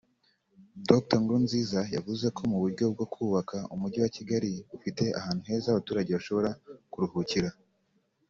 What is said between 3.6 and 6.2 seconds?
Umujyi wa Kigali ufite ahantu heza abaturage